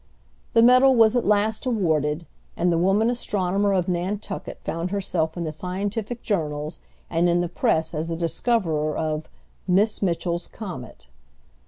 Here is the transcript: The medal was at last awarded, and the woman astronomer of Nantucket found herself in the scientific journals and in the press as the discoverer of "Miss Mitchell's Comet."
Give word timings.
The 0.53 0.63
medal 0.63 0.95
was 0.95 1.15
at 1.15 1.27
last 1.27 1.67
awarded, 1.67 2.25
and 2.57 2.71
the 2.71 2.79
woman 2.79 3.07
astronomer 3.11 3.71
of 3.71 3.87
Nantucket 3.87 4.59
found 4.63 4.89
herself 4.89 5.37
in 5.37 5.43
the 5.43 5.51
scientific 5.51 6.23
journals 6.23 6.79
and 7.07 7.29
in 7.29 7.41
the 7.41 7.47
press 7.47 7.93
as 7.93 8.07
the 8.07 8.15
discoverer 8.17 8.97
of 8.97 9.29
"Miss 9.67 10.01
Mitchell's 10.01 10.47
Comet." 10.47 11.05